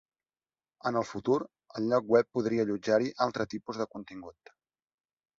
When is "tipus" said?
3.53-3.83